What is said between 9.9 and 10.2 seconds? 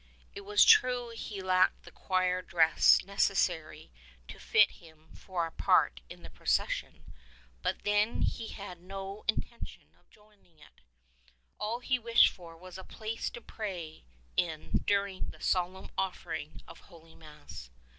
of